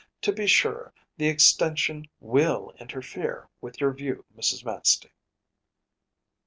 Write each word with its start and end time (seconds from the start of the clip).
To 0.21 0.31
be 0.33 0.47
sure, 0.47 0.95
the 1.17 1.27
extension 1.27 2.07
WILL 2.21 2.73
interfere 2.79 3.47
with 3.61 3.79
your 3.79 3.93
view, 3.93 4.25
Mrs. 4.35 4.65
Manstey. 4.65 5.11